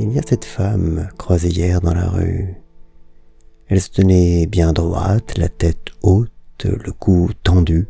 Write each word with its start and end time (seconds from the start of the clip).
Il 0.00 0.12
y 0.12 0.18
a 0.20 0.22
cette 0.24 0.44
femme 0.44 1.08
croisée 1.18 1.48
hier 1.48 1.80
dans 1.80 1.92
la 1.92 2.08
rue. 2.08 2.54
Elle 3.66 3.80
se 3.80 3.90
tenait 3.90 4.46
bien 4.46 4.72
droite, 4.72 5.36
la 5.36 5.48
tête 5.48 5.88
haute, 6.02 6.30
le 6.64 6.92
cou 6.92 7.30
tendu, 7.42 7.88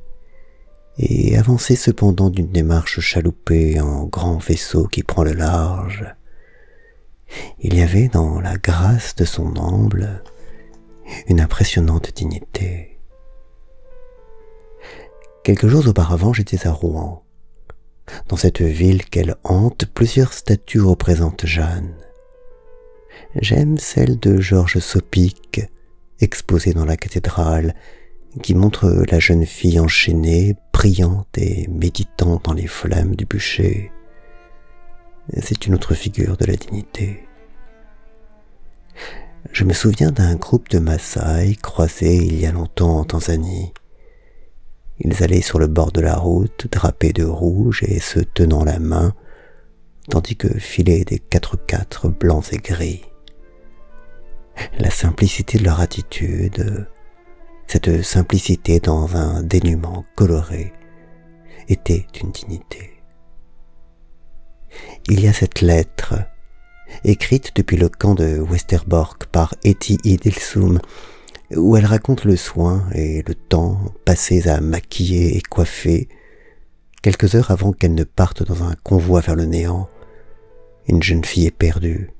et 0.96 1.36
avançait 1.36 1.76
cependant 1.76 2.30
d'une 2.30 2.50
démarche 2.50 3.00
chaloupée 3.00 3.78
en 3.82 4.06
grand 4.06 4.38
vaisseau 4.38 4.86
qui 4.86 5.02
prend 5.02 5.22
le 5.22 5.34
large. 5.34 6.06
Il 7.60 7.74
y 7.74 7.82
avait 7.82 8.08
dans 8.08 8.40
la 8.40 8.56
grâce 8.56 9.14
de 9.14 9.26
son 9.26 9.56
amble 9.56 10.22
une 11.26 11.42
impressionnante 11.42 12.16
dignité. 12.16 12.98
Quelques 15.44 15.68
jours 15.68 15.86
auparavant, 15.86 16.32
j'étais 16.32 16.66
à 16.66 16.72
Rouen. 16.72 17.22
Dans 18.28 18.36
cette 18.36 18.62
ville 18.62 19.04
qu'elle 19.04 19.36
hante, 19.44 19.86
plusieurs 19.86 20.32
statues 20.32 20.80
représentent 20.80 21.46
Jeanne. 21.46 21.94
J'aime 23.40 23.78
celle 23.78 24.18
de 24.18 24.40
Georges 24.40 24.78
Sopic, 24.78 25.60
exposée 26.20 26.72
dans 26.72 26.84
la 26.84 26.96
cathédrale, 26.96 27.74
qui 28.42 28.54
montre 28.54 29.04
la 29.10 29.18
jeune 29.18 29.46
fille 29.46 29.80
enchaînée, 29.80 30.56
priante 30.72 31.36
et 31.36 31.66
méditant 31.68 32.40
dans 32.42 32.52
les 32.52 32.66
flammes 32.66 33.16
du 33.16 33.26
bûcher. 33.26 33.90
C'est 35.40 35.66
une 35.66 35.74
autre 35.74 35.94
figure 35.94 36.36
de 36.36 36.46
la 36.46 36.56
dignité. 36.56 37.24
Je 39.52 39.64
me 39.64 39.72
souviens 39.72 40.10
d'un 40.10 40.36
groupe 40.36 40.68
de 40.68 40.78
Maasai 40.78 41.56
croisés 41.60 42.16
il 42.16 42.40
y 42.40 42.46
a 42.46 42.52
longtemps 42.52 42.98
en 42.98 43.04
Tanzanie. 43.04 43.72
Ils 45.00 45.22
allaient 45.22 45.42
sur 45.42 45.58
le 45.58 45.68
bord 45.68 45.92
de 45.92 46.00
la 46.00 46.16
route, 46.16 46.66
drapés 46.70 47.12
de 47.12 47.24
rouge 47.24 47.82
et 47.86 48.00
se 48.00 48.18
tenant 48.20 48.64
la 48.64 48.78
main, 48.78 49.14
tandis 50.10 50.36
que 50.36 50.48
filaient 50.58 51.04
des 51.04 51.18
quatre-quatre 51.18 52.08
blancs 52.08 52.52
et 52.52 52.58
gris. 52.58 53.04
La 54.78 54.90
simplicité 54.90 55.58
de 55.58 55.64
leur 55.64 55.80
attitude, 55.80 56.88
cette 57.68 58.02
simplicité 58.02 58.80
dans 58.80 59.14
un 59.16 59.42
dénuement 59.42 60.04
coloré, 60.16 60.72
était 61.68 62.06
une 62.20 62.32
dignité. 62.32 63.02
Il 65.08 65.20
y 65.20 65.28
a 65.28 65.32
cette 65.32 65.60
lettre, 65.60 66.14
écrite 67.04 67.52
depuis 67.54 67.76
le 67.76 67.88
camp 67.88 68.14
de 68.14 68.40
Westerbork 68.40 69.26
par 69.26 69.54
Etty 69.64 69.98
Idilsum, 70.04 70.80
où 71.54 71.76
elle 71.76 71.86
raconte 71.86 72.24
le 72.24 72.36
soin 72.36 72.84
et 72.94 73.22
le 73.26 73.34
temps 73.34 73.78
passés 74.04 74.48
à 74.48 74.60
maquiller 74.60 75.36
et 75.36 75.40
coiffer, 75.40 76.08
quelques 77.02 77.34
heures 77.34 77.50
avant 77.50 77.72
qu'elle 77.72 77.94
ne 77.94 78.04
parte 78.04 78.42
dans 78.42 78.64
un 78.64 78.74
convoi 78.82 79.20
vers 79.20 79.36
le 79.36 79.46
néant, 79.46 79.88
une 80.86 81.02
jeune 81.02 81.24
fille 81.24 81.46
est 81.46 81.50
perdue. 81.50 82.10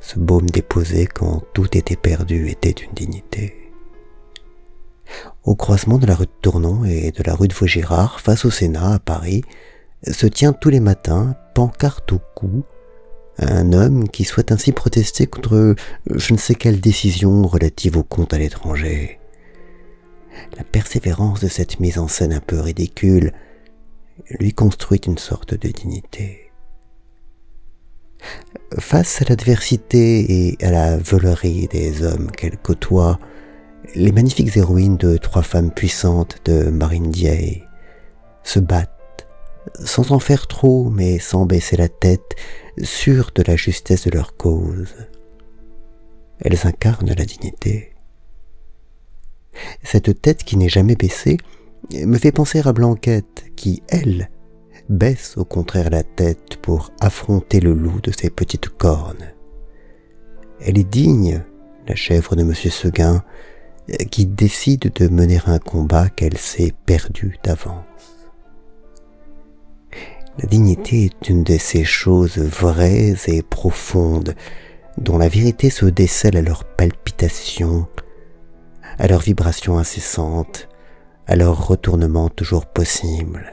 Ce 0.00 0.18
baume 0.18 0.48
déposé 0.48 1.06
quand 1.06 1.42
tout 1.52 1.76
était 1.76 1.96
perdu 1.96 2.48
était 2.48 2.70
une 2.70 2.92
dignité. 2.92 3.56
Au 5.42 5.56
croisement 5.56 5.98
de 5.98 6.06
la 6.06 6.14
rue 6.14 6.26
de 6.26 6.30
Tournon 6.42 6.84
et 6.84 7.10
de 7.10 7.22
la 7.24 7.34
rue 7.34 7.48
de 7.48 7.54
Vaugirard, 7.54 8.20
face 8.20 8.44
au 8.44 8.50
Sénat 8.50 8.94
à 8.94 8.98
Paris, 8.98 9.42
se 10.06 10.26
tient 10.26 10.52
tous 10.52 10.70
les 10.70 10.80
matins, 10.80 11.34
pancarte 11.54 12.12
au 12.12 12.20
cou, 12.34 12.64
un 13.40 13.72
homme 13.72 14.08
qui 14.08 14.24
souhaite 14.24 14.52
ainsi 14.52 14.72
protester 14.72 15.26
contre 15.26 15.74
je 16.10 16.32
ne 16.32 16.38
sais 16.38 16.54
quelle 16.54 16.80
décision 16.80 17.46
relative 17.46 17.96
au 17.96 18.02
compte 18.02 18.34
à 18.34 18.38
l'étranger. 18.38 19.18
La 20.56 20.64
persévérance 20.64 21.40
de 21.40 21.48
cette 21.48 21.80
mise 21.80 21.98
en 21.98 22.08
scène 22.08 22.32
un 22.32 22.40
peu 22.40 22.60
ridicule 22.60 23.32
lui 24.38 24.52
construit 24.52 25.00
une 25.06 25.18
sorte 25.18 25.54
de 25.54 25.68
dignité. 25.68 26.50
Face 28.78 29.22
à 29.22 29.24
l'adversité 29.28 30.48
et 30.50 30.64
à 30.64 30.70
la 30.70 30.98
volerie 30.98 31.66
des 31.68 32.04
hommes 32.04 32.30
qu'elle 32.30 32.58
côtoie, 32.58 33.18
les 33.94 34.12
magnifiques 34.12 34.54
héroïnes 34.56 34.98
de 34.98 35.16
Trois 35.16 35.42
femmes 35.42 35.72
puissantes 35.72 36.36
de 36.44 36.70
Marine 36.70 37.10
Diey 37.10 37.64
se 38.42 38.60
battent 38.60 38.99
sans 39.84 40.12
en 40.12 40.18
faire 40.18 40.46
trop, 40.46 40.90
mais 40.90 41.18
sans 41.18 41.46
baisser 41.46 41.76
la 41.76 41.88
tête, 41.88 42.36
sûres 42.82 43.30
de 43.34 43.42
la 43.42 43.56
justesse 43.56 44.06
de 44.06 44.10
leur 44.10 44.36
cause. 44.36 44.94
Elles 46.40 46.66
incarnent 46.66 47.14
la 47.14 47.24
dignité. 47.24 47.94
Cette 49.82 50.22
tête 50.22 50.44
qui 50.44 50.56
n'est 50.56 50.68
jamais 50.68 50.96
baissée 50.96 51.36
me 51.92 52.18
fait 52.18 52.32
penser 52.32 52.62
à 52.64 52.72
Blanquette, 52.72 53.44
qui, 53.56 53.82
elle, 53.88 54.30
baisse 54.88 55.36
au 55.36 55.44
contraire 55.44 55.90
la 55.90 56.02
tête 56.02 56.56
pour 56.62 56.92
affronter 57.00 57.60
le 57.60 57.72
loup 57.72 58.00
de 58.00 58.12
ses 58.12 58.30
petites 58.30 58.68
cornes. 58.68 59.32
Elle 60.60 60.78
est 60.78 60.88
digne, 60.88 61.42
la 61.86 61.94
chèvre 61.94 62.36
de 62.36 62.42
M. 62.42 62.54
Seguin, 62.54 63.24
qui 64.10 64.26
décide 64.26 64.92
de 64.94 65.08
mener 65.08 65.40
un 65.46 65.58
combat 65.58 66.08
qu'elle 66.08 66.36
s'est 66.38 66.74
perdu 66.86 67.38
d'avance. 67.42 68.19
La 70.40 70.48
dignité 70.48 71.04
est 71.04 71.28
une 71.28 71.44
de 71.44 71.58
ces 71.58 71.84
choses 71.84 72.38
vraies 72.38 73.14
et 73.26 73.42
profondes 73.42 74.34
dont 74.96 75.18
la 75.18 75.28
vérité 75.28 75.68
se 75.68 75.84
décèle 75.84 76.38
à 76.38 76.40
leurs 76.40 76.64
palpitations, 76.64 77.86
à 78.98 79.06
leurs 79.06 79.20
vibrations 79.20 79.78
incessantes, 79.78 80.70
à 81.26 81.36
leurs 81.36 81.66
retournements 81.66 82.30
toujours 82.30 82.64
possibles. 82.64 83.52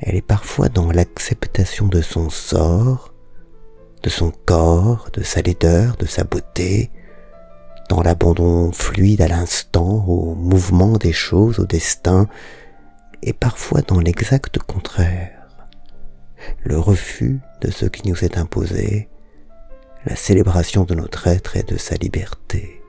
Elle 0.00 0.14
est 0.14 0.26
parfois 0.26 0.70
dans 0.70 0.90
l'acceptation 0.90 1.86
de 1.86 2.00
son 2.00 2.30
sort, 2.30 3.12
de 4.02 4.08
son 4.08 4.32
corps, 4.46 5.10
de 5.12 5.22
sa 5.22 5.42
laideur, 5.42 5.96
de 5.96 6.06
sa 6.06 6.24
beauté, 6.24 6.90
dans 7.90 8.02
l'abandon 8.02 8.72
fluide 8.72 9.20
à 9.20 9.28
l'instant, 9.28 10.02
au 10.08 10.34
mouvement 10.34 10.96
des 10.96 11.12
choses, 11.12 11.58
au 11.58 11.66
destin, 11.66 12.26
et 13.22 13.32
parfois 13.32 13.82
dans 13.82 14.00
l'exact 14.00 14.58
contraire, 14.58 15.48
le 16.64 16.78
refus 16.78 17.40
de 17.60 17.70
ce 17.70 17.86
qui 17.86 18.08
nous 18.08 18.24
est 18.24 18.38
imposé, 18.38 19.08
la 20.04 20.16
célébration 20.16 20.84
de 20.84 20.94
notre 20.94 21.26
être 21.26 21.56
et 21.56 21.62
de 21.62 21.76
sa 21.76 21.96
liberté. 21.96 22.82